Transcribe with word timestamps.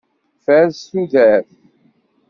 Fares 0.45 0.77
tudert! 0.89 1.47